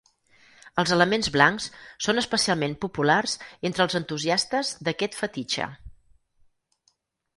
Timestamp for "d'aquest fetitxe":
4.89-5.69